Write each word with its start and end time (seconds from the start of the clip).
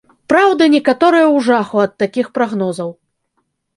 Праўда, 0.31 0.63
некаторыя 0.75 1.25
ў 1.25 1.37
жаху 1.49 1.77
ад 1.85 1.93
такіх 2.05 2.33
прагнозаў. 2.39 2.89